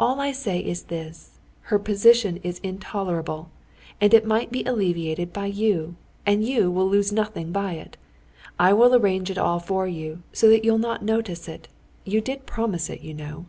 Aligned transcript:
"All 0.00 0.18
I 0.18 0.32
say 0.32 0.60
is 0.60 0.84
this: 0.84 1.40
her 1.68 1.78
position 1.78 2.38
is 2.38 2.58
intolerable, 2.60 3.50
and 4.00 4.14
it 4.14 4.24
might 4.24 4.50
be 4.50 4.64
alleviated 4.64 5.30
by 5.30 5.44
you, 5.44 5.94
and 6.24 6.42
you 6.42 6.70
will 6.70 6.88
lose 6.88 7.12
nothing 7.12 7.52
by 7.52 7.74
it. 7.74 7.98
I 8.58 8.72
will 8.72 8.94
arrange 8.94 9.30
it 9.30 9.36
all 9.36 9.60
for 9.60 9.86
you, 9.86 10.22
so 10.32 10.48
that 10.48 10.64
you'll 10.64 10.78
not 10.78 11.04
notice 11.04 11.48
it. 11.48 11.68
You 12.06 12.22
did 12.22 12.46
promise 12.46 12.88
it, 12.88 13.02
you 13.02 13.12
know." 13.12 13.44